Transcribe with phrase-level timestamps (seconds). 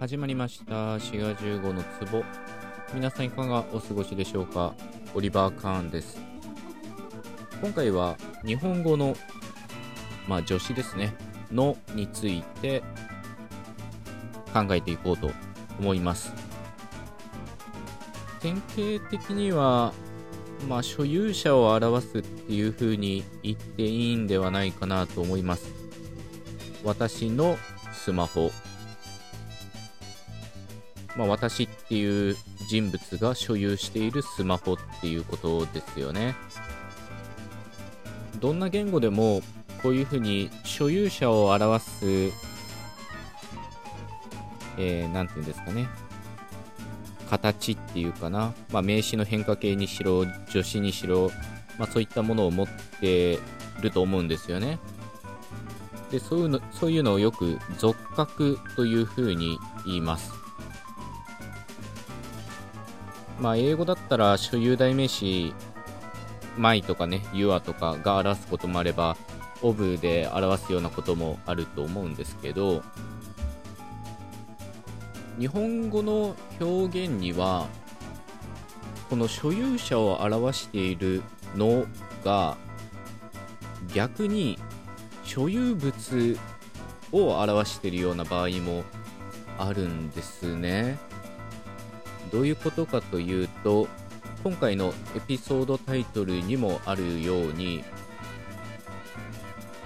[0.00, 0.98] 始まりました。
[0.98, 2.24] 滋賀15の壺。
[2.94, 4.72] 皆さんいかがお過ごしでしょうか？
[5.14, 6.18] オリバー・カーンです。
[7.60, 9.14] 今回は日本語の
[10.26, 11.12] まあ助詞ですね。
[11.52, 12.82] のについて
[14.54, 15.32] 考えていこうと
[15.78, 16.32] 思います。
[18.40, 19.92] 典型的には
[20.66, 25.70] まあ所有者を表すっていう風に言っていいんではないかなと思います。
[26.84, 27.58] 私の
[27.92, 28.50] スマホ。
[31.20, 32.34] まあ、私っていう
[32.70, 36.34] 人物が所有しているスマホっていうことですよね。
[38.40, 39.42] どんな言語でも
[39.82, 42.06] こういうふうに所有者を表す、
[44.78, 45.88] えー、なんていうんですかね。
[47.28, 48.54] 形っていうかな。
[48.72, 51.30] まあ、名詞の変化形にしろ、助詞にしろ、
[51.78, 52.66] まあ、そういったものを持っ
[52.98, 53.38] て
[53.82, 54.78] ると思うんですよね。
[56.10, 60.39] で、そういうの、そういうのをよく俗格というふうに言います。
[63.40, 65.54] まあ、英語だったら所有代名詞、
[66.58, 69.16] my とかね、your とかが表すこともあれば、
[69.62, 72.82] of で表すようなこともあると思うんですけど、
[75.38, 77.66] 日本語の表現には、
[79.08, 81.22] この所有者を表している
[81.56, 81.86] の
[82.22, 82.58] が、
[83.94, 84.58] 逆に
[85.24, 86.38] 所有物
[87.10, 88.84] を表しているような場合も
[89.58, 90.98] あるんですね。
[92.30, 93.88] どういうことかというと、
[94.42, 97.84] 今回のエピソードタイトルにもあるように、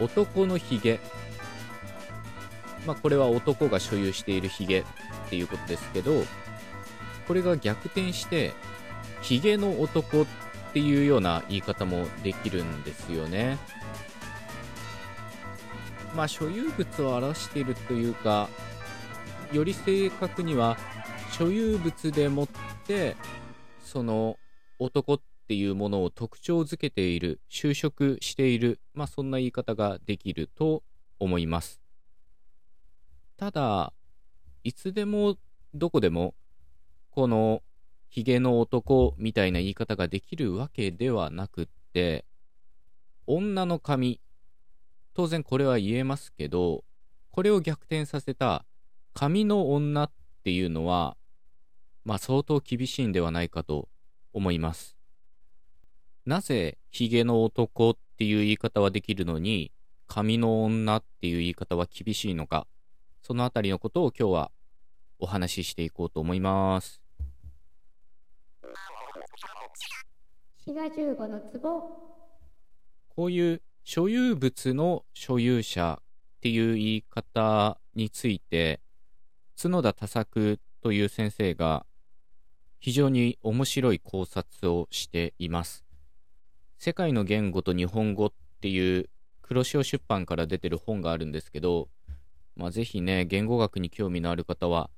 [0.00, 1.00] 男のヒゲ。
[2.86, 4.84] まあ、これは男が所有しているヒゲっ
[5.28, 6.24] ていうことですけど、
[7.26, 8.54] これが逆転して、
[9.20, 10.26] ヒゲの男っ
[10.72, 13.58] ていうような言い方もできるんですよね。
[16.14, 18.48] まあ、所有物を表しているというか、
[19.52, 20.78] より正確には
[21.32, 22.48] 所有物でもっ
[22.86, 23.16] て
[23.84, 24.38] その
[24.78, 30.82] 男っていうものを特徴づけている就職しているまあそんな言い方ができると
[31.18, 31.80] 思います。
[33.36, 33.92] ただ
[34.64, 35.36] いつでも
[35.74, 36.34] どこでも
[37.10, 37.62] この
[38.08, 42.24] ヒゲの男みたいな言い方ができるわけではなくって
[43.26, 44.20] 女の髪
[45.14, 46.84] 当然これは言えますけど
[47.30, 48.64] これを逆転させた
[49.14, 50.10] 髪の女っ
[50.48, 51.14] ていうのは
[52.06, 53.90] まあ相当厳しいんではないかと
[54.32, 54.96] 思います。
[56.24, 59.72] なぜヒゲの男っていう言い方はできるのに、
[60.06, 62.66] 髪の女っていう言い方は厳しいのか、
[63.20, 64.50] そのあたりのことを今日は
[65.18, 67.02] お話ししていこうと思います。
[70.66, 71.82] 15の壺
[73.10, 78.80] こういう所有物の所有者っていう言い方について
[79.60, 81.84] 角田多作という先生が
[82.78, 85.84] 非常に面白い考察をしています。
[86.78, 89.10] 世界の言語と日本語っていう
[89.42, 91.88] 黒潮出版から出てる本があるんですけど、
[92.54, 94.90] まあ、ぜひね、言語学に興味のある方は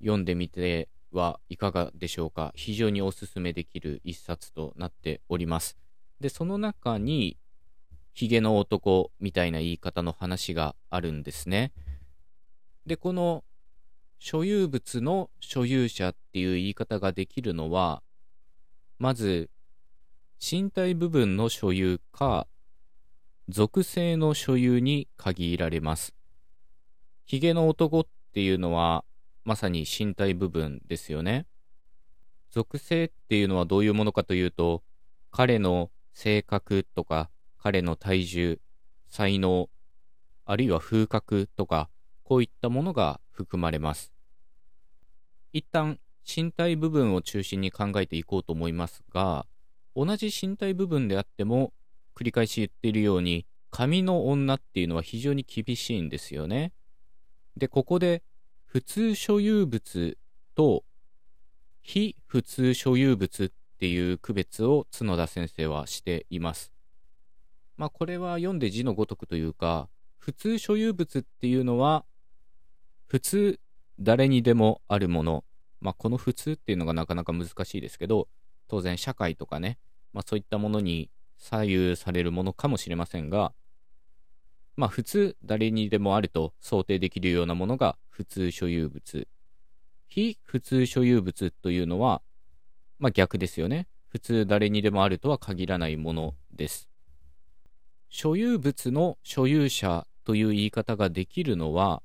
[0.00, 2.52] 読んでみてはいかがでしょうか。
[2.56, 5.78] 非常におすすめできる一冊となっております。
[6.18, 7.36] で、その中に、
[8.14, 11.70] ヒゲの男みたいな言い方の話があるんですね。
[12.84, 13.44] で、この
[14.24, 18.04] 所有物の所有者っていう言い方ができるのは、
[19.00, 19.50] まず、
[20.40, 22.46] 身体部分の所有か、
[23.48, 26.14] 属性の所有に限られます。
[27.24, 29.04] ヒゲの男っていうのは、
[29.42, 31.48] まさに身体部分ですよね。
[32.52, 34.84] 属性っていうのはどういうものかというと、
[35.32, 37.28] 彼の性格とか、
[37.58, 38.60] 彼の体重、
[39.08, 39.68] 才能、
[40.44, 41.90] あるいは風格とか、
[42.22, 44.11] こういったものが含まれます。
[45.52, 49.46] 一旦身体部分を中心に考えていこうと思いますが、
[49.94, 51.72] 同じ身体部分であっても、
[52.14, 56.72] 繰り返し言っているように、髪の女っていうのは非常に厳しいんですよね。
[57.56, 58.22] で、ここで、
[58.66, 60.16] 普通所有物
[60.54, 60.84] と
[61.82, 66.72] 非普通所有物っていう区別を角田先生はしています。
[67.76, 72.04] まあこれは読んで字のごとくというか、普通所有物っていうのは、
[73.08, 73.60] 普通
[73.98, 75.44] 誰にでもあるもの、
[75.80, 78.28] まあ、この普通っていうのがなかなか難しいですけど、
[78.68, 79.78] 当然社会とかね、
[80.12, 83.52] まあ、そういったものに左右されるものかもしれませんが、
[84.76, 89.28] まあ、普通誰にでもあると想定できるようなものが普通所有物。
[90.08, 92.22] 非普通所有物というのは、
[92.98, 93.88] まあ、逆ですよね。
[94.08, 96.88] 普通誰にでもあるとは限らないものです。
[98.08, 102.02] 所有物の所有者という言い方ができるのは、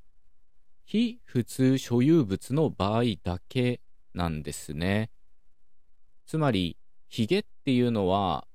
[0.90, 3.82] 非普通所有物の場合だけ
[4.14, 5.12] なんですね。
[6.26, 6.78] つまり、
[7.10, 8.48] ヒゲっていうのは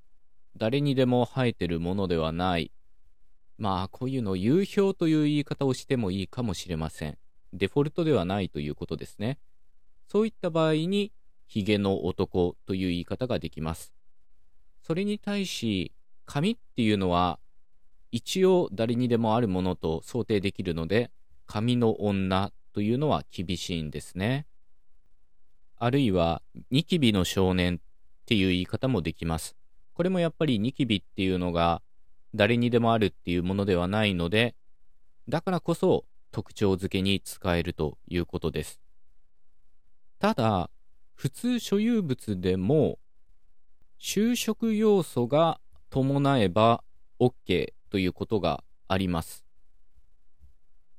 [0.57, 2.73] 誰にでも生えてるものではない。
[3.59, 7.19] まあ、こういうのを流氷という言い方をしてもいいかもしれません。
[7.53, 9.39] デフォルトではないということですね。
[10.09, 11.13] そういった場合に、
[11.47, 13.93] ヒゲの男という言い方ができます。
[14.83, 15.93] それに対し、
[16.25, 17.39] 髪っていうのは、
[18.11, 21.11] 一応誰にでもあるものと想定できるので、
[21.53, 24.47] 髪の女というのは厳しいんですね。
[25.77, 26.41] あるいは、
[26.71, 27.79] ニキビの少年っ
[28.25, 29.55] ていう言い方もできます。
[29.93, 31.83] これもやっぱりニキビっていうのが
[32.35, 34.55] 誰にでもあるっていうものではないので、
[35.29, 38.81] だからこそ特徴付けに使えるということです。
[40.21, 40.71] ただ、
[41.13, 42.99] 普通所有物でも
[44.01, 45.61] 就職要素が
[45.91, 46.83] 伴えば
[47.21, 49.45] OK ということがあります。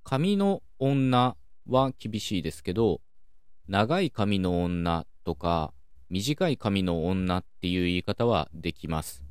[0.04, 3.02] 髪の女は厳しいですけど、
[3.68, 5.74] 長い髪の女とか、
[6.10, 9.24] 短い髪の女っていう言い方はできます。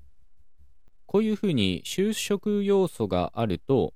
[1.05, 3.93] こういうふうに就職要素があると、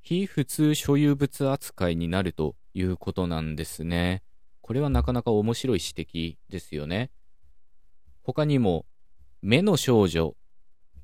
[0.00, 4.22] 非普通所有物扱いになるということなんですね。
[4.62, 7.10] これはなかなか面白い指摘ですよね。
[8.22, 8.86] 他にも、
[9.42, 10.34] 目の少女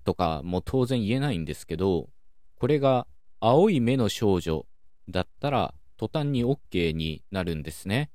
[0.05, 2.09] とかも当然言えないんですけど、
[2.57, 3.07] これが
[3.41, 4.67] 青い目の少女
[5.09, 8.11] だったら途端に OK になるんですね。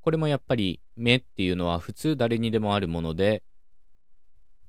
[0.00, 3.42] これもやっぱり目っていうのは普通誰にでもあるもので、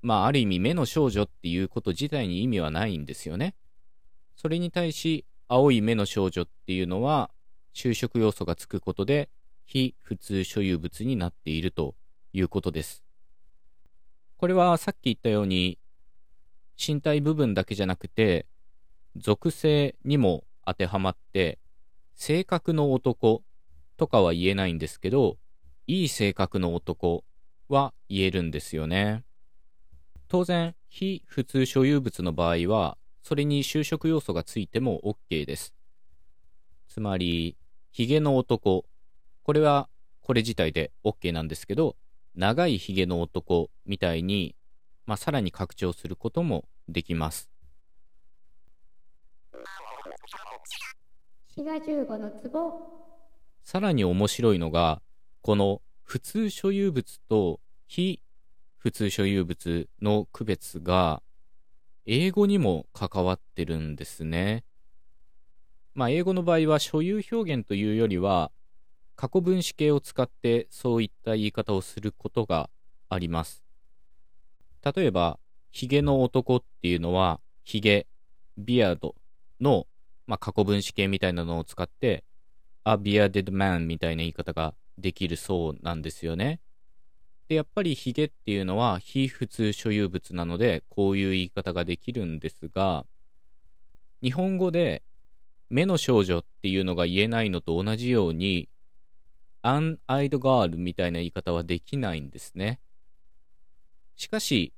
[0.01, 3.55] まあある意味目の少女っていうこと自体に意味はないんですよね。
[4.35, 7.31] それに対し青い目の少女っていうのは
[7.73, 9.29] 就職要素がつくことで
[9.65, 11.95] 非普通所有物になっていると
[12.33, 13.03] いうことです。
[14.37, 15.79] これはさっき言ったように
[16.77, 18.45] 身体部分だけじゃなくて
[19.15, 21.59] 属性にも当てはまって
[22.15, 23.43] 性格の男
[23.97, 25.37] とかは言えないんですけど、
[25.87, 27.23] いい性格の男
[27.69, 29.23] は言えるんですよね。
[30.27, 35.73] 当然、非普通所有物の場合は、それに就職要素がついても OK です。
[36.87, 37.57] つまり、
[37.91, 38.85] ヒゲの男。
[39.43, 39.89] これは、
[40.21, 41.95] これ自体で OK なんですけど、
[42.35, 44.55] 長いヒゲの男みたいに、
[45.05, 47.49] まあ、さらに拡張することもできます。
[51.55, 52.73] 滋賀15の壺
[53.63, 55.01] さらに面白いのが、
[55.41, 58.21] この普通所有物と非
[58.77, 61.23] 普通所有物の区別が、
[62.05, 64.65] 英語にも関わってるんですね。
[65.93, 68.51] まあ、英語の場合は所有表現というよりは、
[69.15, 72.69] 過去分詞形を使ってそういった言い方をすることが
[73.07, 73.63] あります。
[74.83, 75.39] 例えば、
[75.71, 78.07] ヒゲの男っていうのは、ヒゲ、
[78.57, 79.15] ビアード
[79.61, 79.87] の、
[80.27, 82.23] まあ、過去分詞形みたいなのを使って、
[82.83, 86.59] a bearded man みたいな言い方ができるそうなんですよね。
[87.47, 93.05] で、やっぱりヒゲっていうのは非普通所有物なので、こういう言い方ができるんですが、
[94.21, 95.03] 日本語で
[95.69, 98.69] 目の少女っていうのが言えないのと同じように、
[99.61, 102.79] アンアイドガールみたいな言い方はできないんですね。
[104.15, 104.73] しかし、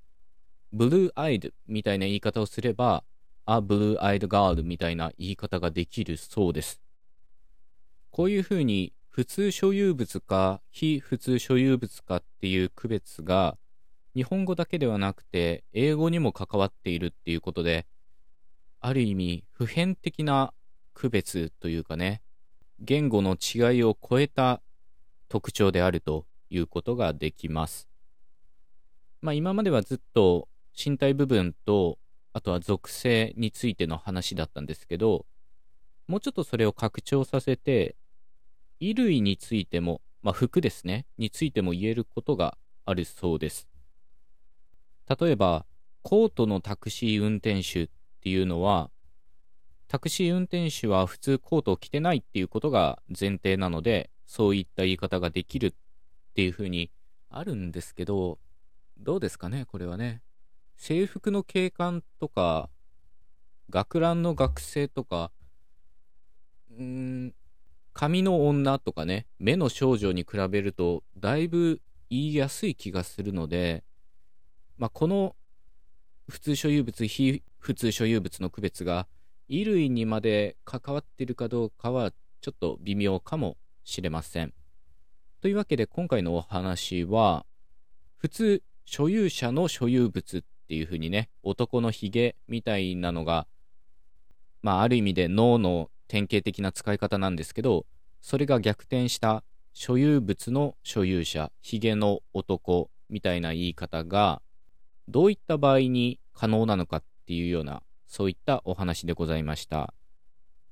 [0.73, 3.03] ブルーアイドみたいな言い方をすれば、
[3.49, 6.81] アブルーアイドガールみたいな言い方ができるそうです。
[8.11, 13.57] こういうふうに普通所有物か非普通所有物かっていう区別が
[14.13, 17.87] 日本語だけではなくて英語にも関わっているっていうことで
[18.81, 20.53] ある意味普遍的な
[20.93, 22.21] 区別というかね
[22.81, 24.61] 言語の違いを超えた
[25.29, 27.87] 特徴であるということができます。
[29.21, 31.97] まあ今まではずっと身体部分と
[32.37, 35.25] あとは属性についての話だったんですけど
[36.07, 37.95] もうちょっとそれを拡張させて
[38.79, 43.67] 衣類についても、まあ、服ですね、についても言えることがあるそうです。
[45.19, 45.65] 例えば、
[46.03, 47.89] コートのタクシー運転手っ
[48.21, 48.91] ていうのは、
[49.87, 55.73] タクシー運転手は普通コートを着てないっていうことが前提なので、そういった言い方ができるっ
[56.35, 56.91] ていうふうに
[57.29, 58.37] あるんですけど、
[58.99, 60.21] どうですかね、これはね。
[60.77, 62.69] 制服の警官とか、
[63.69, 65.31] 学ランの学生とか、
[66.77, 67.33] うん、
[67.93, 73.83] 髪の女とかね、目の少女に比べると、だいぶ言いやすい気がするので、
[74.77, 75.35] まあ、この
[76.29, 79.07] 普通所有物、非普通所有物の区別が、
[79.49, 84.53] 衣類にまで関わっているかどうかは、ちょっと微妙かもしれません。
[85.41, 87.45] というわけで、今回のお話は、
[88.17, 93.47] 普通所有者の所有物っていう風にね、男のヒゲみたいなのが、
[94.61, 97.85] まあ、ある意味で脳の典型的な使い方なんですけど、
[98.19, 104.41] それが逆転した所有物の所有者、ヒゲの男みたいな言い方が、
[105.07, 109.93] どういった場合に可能なのかっていうような、そういったお話でございました。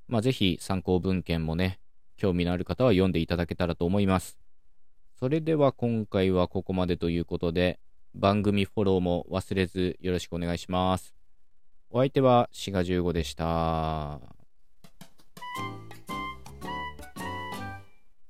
[0.10, 1.80] まあ、ぜひ参考文献もね、
[2.18, 4.38] 興味のある方は読んでいただけたらと思います。
[5.18, 7.80] それでは今回はここまでということで、
[8.16, 11.14] 番組フォローも忘れずよろしくお願いします。
[11.90, 13.46] お相手はシ賀15でした。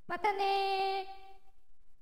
[0.07, 0.84] またね